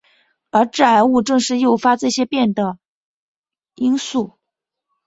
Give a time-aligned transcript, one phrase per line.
[0.49, 2.79] 而致癌物正是诱发这些变的
[3.75, 4.39] 因素。